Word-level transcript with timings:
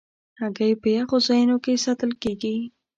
هګۍ 0.39 0.71
په 0.81 0.87
یخو 0.97 1.17
ځایونو 1.27 1.55
کې 1.63 1.81
ساتل 1.85 2.11
کېږي. 2.23 2.55